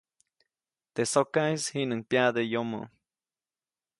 Teʼ 0.93 1.09
sokaʼis 1.13 1.63
jiʼnuŋ 1.73 2.01
pyaʼde 2.09 2.41
yomoʼ. 2.51 2.85